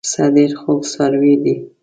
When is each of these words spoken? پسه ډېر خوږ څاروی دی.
پسه 0.05 0.23
ډېر 0.35 0.51
خوږ 0.61 0.81
څاروی 0.93 1.35
دی. 1.43 1.55